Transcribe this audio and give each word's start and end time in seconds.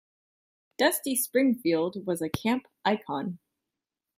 Dusty 0.79 1.15
Springfield 1.15 2.07
was 2.07 2.23
a 2.23 2.29
camp 2.29 2.65
icon. 2.83 3.37